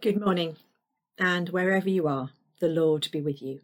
[0.00, 0.54] Good morning,
[1.18, 3.62] and wherever you are, the Lord be with you.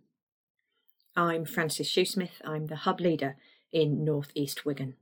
[1.15, 3.37] I'm Frances Shoesmith, I'm the Hub Leader
[3.71, 4.97] in North East Wigan.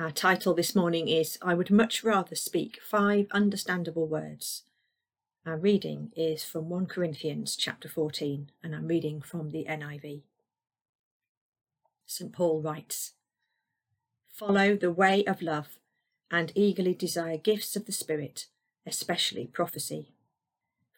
[0.00, 4.64] Our title this morning is I Would Much Rather Speak Five Understandable Words.
[5.46, 10.22] Our reading is from 1 Corinthians chapter 14, and I'm reading from the NIV.
[12.04, 12.32] St.
[12.32, 13.12] Paul writes
[14.26, 15.78] Follow the way of love
[16.32, 18.46] and eagerly desire gifts of the Spirit,
[18.84, 20.08] especially prophecy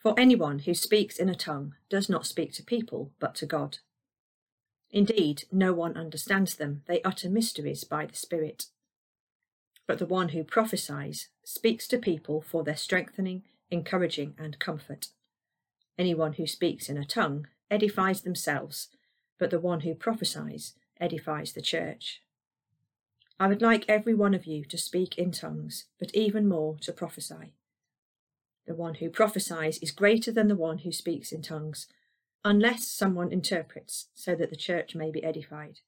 [0.05, 3.79] for anyone who speaks in a tongue does not speak to people, but to God.
[4.91, 8.67] Indeed, no one understands them, they utter mysteries by the Spirit.
[9.87, 15.07] But the one who prophesies speaks to people for their strengthening, encouraging, and comfort.
[15.99, 18.89] Anyone who speaks in a tongue edifies themselves,
[19.39, 22.21] but the one who prophesies edifies the church.
[23.41, 26.93] I would like every one of you to speak in tongues, but even more to
[26.93, 27.55] prophesy.
[28.67, 31.87] The one who prophesies is greater than the one who speaks in tongues,
[32.45, 35.81] unless someone interprets, so that the church may be edified.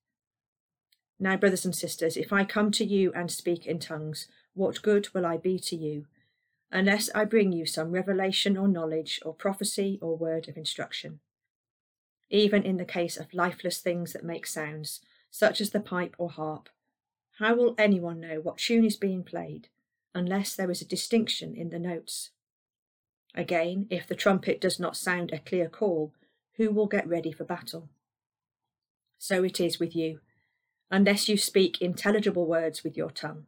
[1.19, 5.09] Now, brothers and sisters, if I come to you and speak in tongues, what good
[5.15, 6.07] will I be to you,
[6.71, 11.21] unless I bring you some revelation or knowledge or prophecy or word of instruction?
[12.29, 16.31] Even in the case of lifeless things that make sounds, such as the pipe or
[16.31, 16.69] harp,
[17.39, 19.69] how will anyone know what tune is being played,
[20.15, 22.31] unless there is a distinction in the notes?
[23.37, 26.15] Again, if the trumpet does not sound a clear call,
[26.57, 27.91] who will get ready for battle?
[29.19, 30.21] So it is with you.
[30.91, 33.47] Unless you speak intelligible words with your tongue,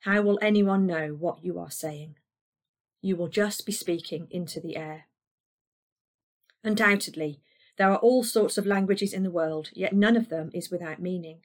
[0.00, 2.14] how will anyone know what you are saying?
[3.02, 5.06] You will just be speaking into the air.
[6.64, 7.40] Undoubtedly,
[7.76, 11.00] there are all sorts of languages in the world, yet none of them is without
[11.00, 11.40] meaning.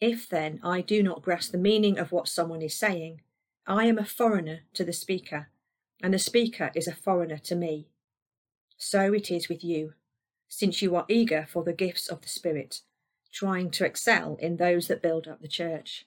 [0.00, 3.20] If then I do not grasp the meaning of what someone is saying,
[3.66, 5.48] I am a foreigner to the speaker
[6.02, 7.88] and the speaker is a foreigner to me.
[8.76, 9.94] So it is with you,
[10.48, 12.80] since you are eager for the gifts of the Spirit,
[13.32, 16.06] trying to excel in those that build up the church.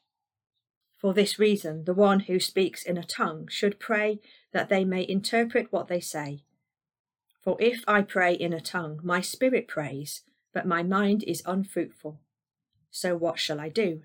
[1.00, 4.20] For this reason, the one who speaks in a tongue should pray
[4.52, 6.44] that they may interpret what they say.
[7.42, 10.22] For if I pray in a tongue, my spirit prays,
[10.53, 12.20] but my mind is unfruitful.
[12.90, 14.03] So what shall I do?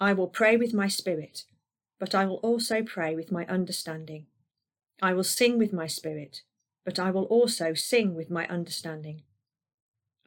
[0.00, 1.44] I will pray with my spirit,
[1.98, 4.26] but I will also pray with my understanding.
[5.02, 6.42] I will sing with my spirit,
[6.84, 9.22] but I will also sing with my understanding.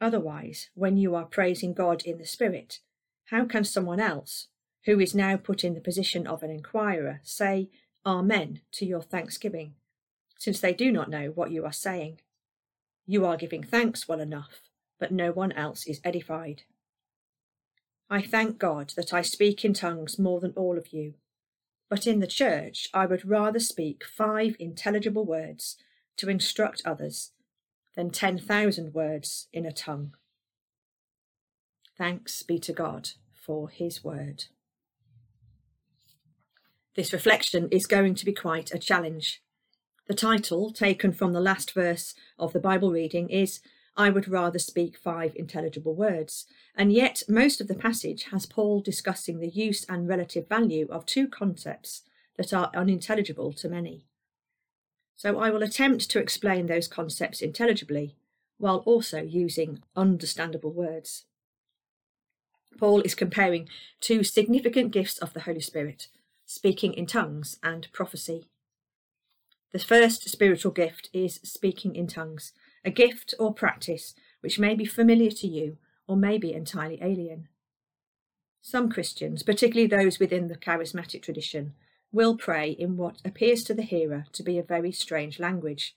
[0.00, 2.78] Otherwise, when you are praising God in the spirit,
[3.26, 4.48] how can someone else,
[4.84, 7.68] who is now put in the position of an inquirer, say
[8.06, 9.74] Amen to your thanksgiving,
[10.38, 12.20] since they do not know what you are saying?
[13.06, 14.62] You are giving thanks well enough,
[14.98, 16.62] but no one else is edified.
[18.08, 21.14] I thank God that I speak in tongues more than all of you
[21.90, 25.76] but in the church, I would rather speak five intelligible words
[26.16, 27.32] to instruct others
[27.96, 30.14] than 10,000 words in a tongue.
[31.98, 34.44] Thanks be to God for his word.
[36.94, 39.42] This reflection is going to be quite a challenge.
[40.06, 43.60] The title, taken from the last verse of the Bible reading, is
[44.00, 46.46] I would rather speak five intelligible words.
[46.74, 51.04] And yet, most of the passage has Paul discussing the use and relative value of
[51.04, 52.04] two concepts
[52.38, 54.06] that are unintelligible to many.
[55.16, 58.16] So I will attempt to explain those concepts intelligibly
[58.56, 61.26] while also using understandable words.
[62.78, 63.68] Paul is comparing
[64.00, 66.08] two significant gifts of the Holy Spirit
[66.46, 68.48] speaking in tongues and prophecy.
[69.72, 72.52] The first spiritual gift is speaking in tongues,
[72.84, 75.76] a gift or practice which may be familiar to you
[76.08, 77.48] or may be entirely alien.
[78.62, 81.74] Some Christians, particularly those within the charismatic tradition,
[82.12, 85.96] will pray in what appears to the hearer to be a very strange language,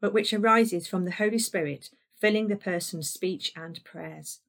[0.00, 4.40] but which arises from the Holy Spirit filling the person's speech and prayers.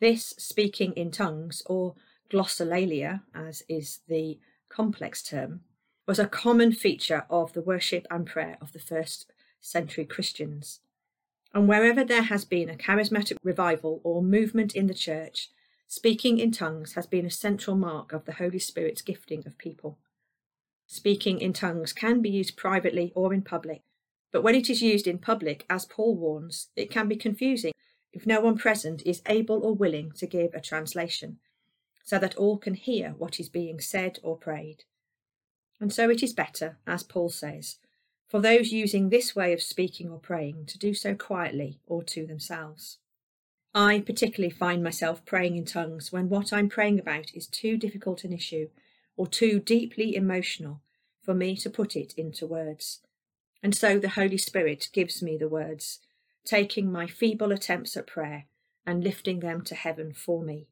[0.00, 1.94] This speaking in tongues, or
[2.30, 4.38] glossolalia, as is the
[4.68, 5.60] complex term,
[6.06, 9.26] was a common feature of the worship and prayer of the first
[9.60, 10.80] century Christians.
[11.54, 15.50] And wherever there has been a charismatic revival or movement in the church,
[15.86, 19.98] speaking in tongues has been a central mark of the Holy Spirit's gifting of people.
[20.86, 23.82] Speaking in tongues can be used privately or in public,
[24.32, 27.72] but when it is used in public, as Paul warns, it can be confusing
[28.12, 31.38] if no one present is able or willing to give a translation,
[32.04, 34.84] so that all can hear what is being said or prayed.
[35.84, 37.76] And so it is better, as Paul says,
[38.26, 42.26] for those using this way of speaking or praying to do so quietly or to
[42.26, 42.96] themselves.
[43.74, 48.24] I particularly find myself praying in tongues when what I'm praying about is too difficult
[48.24, 48.70] an issue
[49.14, 50.80] or too deeply emotional
[51.20, 53.00] for me to put it into words.
[53.62, 56.00] And so the Holy Spirit gives me the words,
[56.46, 58.46] taking my feeble attempts at prayer
[58.86, 60.66] and lifting them to heaven for me.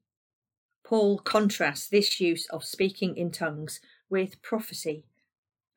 [0.84, 3.78] Paul contrasts this use of speaking in tongues
[4.12, 5.06] with prophecy.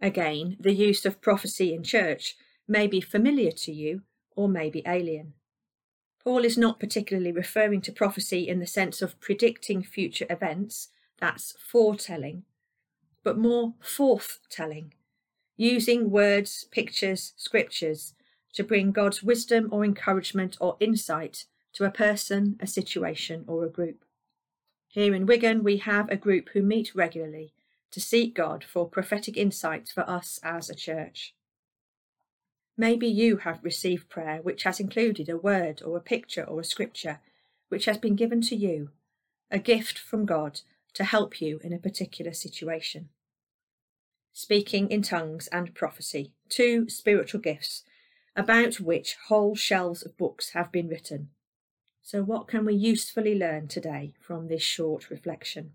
[0.01, 2.35] Again, the use of prophecy in church
[2.67, 4.01] may be familiar to you
[4.35, 5.33] or may be alien.
[6.21, 11.55] Paul is not particularly referring to prophecy in the sense of predicting future events, that's
[11.59, 12.43] foretelling,
[13.23, 14.91] but more forthtelling,
[15.55, 18.15] using words, pictures, scriptures
[18.53, 23.69] to bring God's wisdom or encouragement or insight to a person, a situation, or a
[23.69, 24.03] group.
[24.89, 27.53] Here in Wigan, we have a group who meet regularly
[27.91, 31.33] to seek God for prophetic insights for us as a church.
[32.77, 36.65] Maybe you have received prayer which has included a word or a picture or a
[36.65, 37.19] scripture
[37.69, 38.89] which has been given to you,
[39.49, 40.61] a gift from God
[40.93, 43.09] to help you in a particular situation.
[44.33, 47.83] Speaking in tongues and prophecy, two spiritual gifts
[48.35, 51.29] about which whole shelves of books have been written
[52.07, 55.73] so, what can we usefully learn today from this short reflection?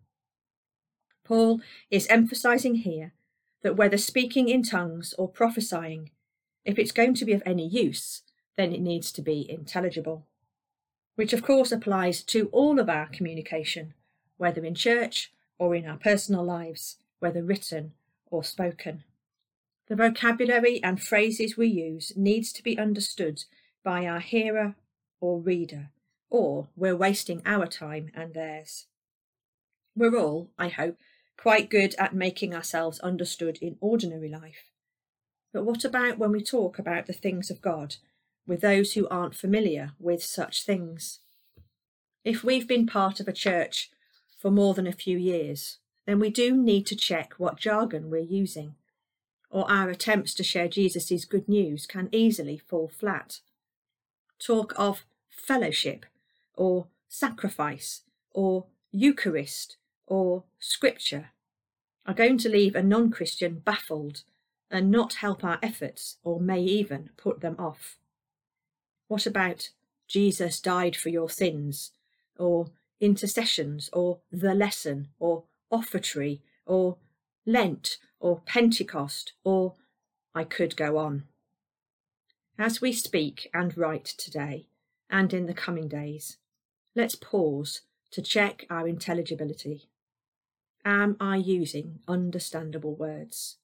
[1.31, 1.61] Paul
[1.93, 3.13] is emphasizing here
[3.63, 6.11] that whether speaking in tongues or prophesying,
[6.65, 8.23] if it's going to be of any use,
[8.57, 10.27] then it needs to be intelligible,
[11.15, 13.95] which of course applies to all of our communication,
[14.39, 17.93] whether in church or in our personal lives, whether written
[18.29, 19.05] or spoken.
[19.87, 23.45] The vocabulary and phrases we use needs to be understood
[23.85, 24.75] by our hearer
[25.21, 25.91] or reader
[26.29, 28.87] or we're wasting our time and theirs.
[29.95, 30.97] We're all, I hope,
[31.41, 34.71] quite good at making ourselves understood in ordinary life.
[35.55, 37.97] But what about when we talk about the things of God
[38.47, 41.21] with those who aren't familiar with such things?
[42.27, 43.91] If we've been part of a church
[44.37, 48.19] for more than a few years, then we do need to check what jargon we're
[48.19, 48.75] using,
[49.49, 53.41] or our attempts to share Jesus' good news can easily fall flat.
[54.39, 56.05] Talk of fellowship
[56.55, 58.03] or sacrifice
[58.33, 59.79] or Eucharist
[60.11, 61.31] or Scripture
[62.05, 64.25] are going to leave a non Christian baffled
[64.71, 67.97] and not help our efforts or may even put them off.
[69.09, 69.71] What about
[70.07, 71.93] Jesus died for your sins,
[72.37, 72.67] or
[73.01, 76.99] intercessions, or the lesson, or offertory, or
[77.47, 79.77] Lent, or Pentecost, or
[80.35, 81.25] I could go on.
[82.59, 84.67] As we speak and write today,
[85.09, 86.37] and in the coming days,
[86.97, 89.89] Let's pause to check our intelligibility.
[90.85, 93.57] Am I using understandable words?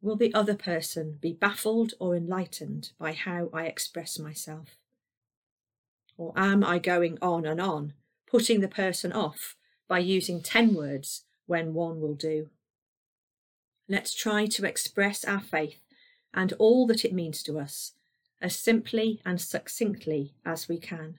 [0.00, 4.76] Will the other person be baffled or enlightened by how I express myself?
[6.16, 7.92] Or am I going on and on,
[8.26, 9.56] putting the person off
[9.88, 12.50] by using 10 words when one will do?
[13.88, 15.80] Let's try to express our faith
[16.32, 17.92] and all that it means to us
[18.40, 21.18] as simply and succinctly as we can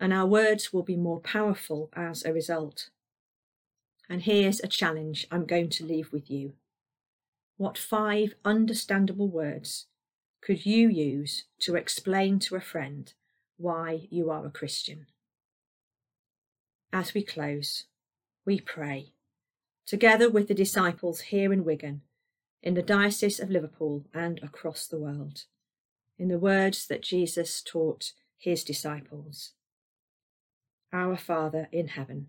[0.00, 2.90] and our words will be more powerful as a result.
[4.08, 6.54] And here's a challenge I'm going to leave with you.
[7.56, 9.86] What five understandable words
[10.40, 13.12] could you use to explain to a friend
[13.56, 15.06] why you are a Christian?
[16.92, 17.84] As we close,
[18.46, 19.12] we pray,
[19.84, 22.02] together with the disciples here in Wigan,
[22.62, 25.44] in the Diocese of Liverpool, and across the world,
[26.18, 29.52] in the words that Jesus taught his disciples.
[30.92, 32.28] Our Father in heaven,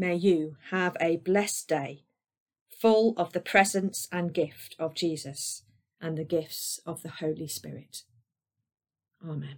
[0.00, 2.04] May you have a blessed day,
[2.70, 5.64] full of the presence and gift of Jesus
[6.00, 8.04] and the gifts of the Holy Spirit.
[9.28, 9.56] Amen.